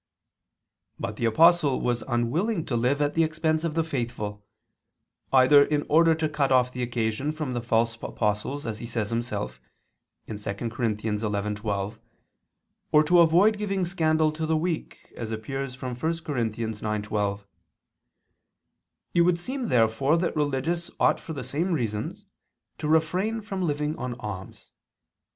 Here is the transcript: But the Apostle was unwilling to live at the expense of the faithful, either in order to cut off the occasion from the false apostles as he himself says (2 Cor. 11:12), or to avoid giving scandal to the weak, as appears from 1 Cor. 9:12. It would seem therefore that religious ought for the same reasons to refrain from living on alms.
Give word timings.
But 0.99 1.17
the 1.17 1.25
Apostle 1.25 1.79
was 1.79 2.03
unwilling 2.07 2.65
to 2.65 2.75
live 2.75 3.03
at 3.03 3.13
the 3.13 3.23
expense 3.23 3.63
of 3.63 3.75
the 3.75 3.83
faithful, 3.83 4.43
either 5.31 5.63
in 5.63 5.85
order 5.89 6.15
to 6.15 6.27
cut 6.27 6.51
off 6.51 6.71
the 6.71 6.81
occasion 6.81 7.31
from 7.31 7.53
the 7.53 7.61
false 7.61 7.93
apostles 8.01 8.65
as 8.65 8.79
he 8.79 8.87
himself 8.87 9.61
says 10.27 10.43
(2 10.43 10.69
Cor. 10.71 10.85
11:12), 10.87 11.99
or 12.91 13.03
to 13.03 13.19
avoid 13.19 13.59
giving 13.59 13.85
scandal 13.85 14.31
to 14.31 14.47
the 14.47 14.57
weak, 14.57 15.13
as 15.15 15.29
appears 15.29 15.75
from 15.75 15.91
1 15.95 15.99
Cor. 16.25 16.33
9:12. 16.35 17.43
It 19.13 19.21
would 19.21 19.37
seem 19.37 19.67
therefore 19.67 20.17
that 20.17 20.35
religious 20.35 20.89
ought 20.99 21.19
for 21.19 21.33
the 21.33 21.43
same 21.43 21.73
reasons 21.73 22.25
to 22.79 22.87
refrain 22.87 23.39
from 23.39 23.61
living 23.61 23.95
on 23.97 24.15
alms. 24.19 24.71